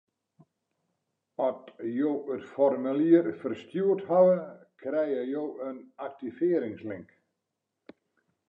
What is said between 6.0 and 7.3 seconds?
aktivearringslink.